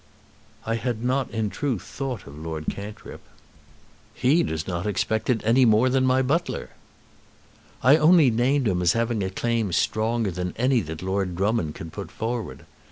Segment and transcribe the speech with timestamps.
[0.65, 3.21] "I had not, in truth, thought of Lord Cantrip."
[4.15, 6.71] "He does not expect it any more than my butler."
[7.83, 11.91] "I only named him as having a claim stronger than any that Lord Drummond can
[11.91, 12.65] put forward.